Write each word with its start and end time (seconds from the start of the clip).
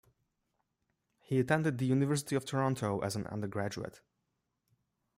He 1.19 1.39
attended 1.39 1.77
the 1.77 1.85
University 1.85 2.35
of 2.35 2.43
Toronto 2.43 2.97
as 3.01 3.15
an 3.15 3.27
undergraduate. 3.27 4.01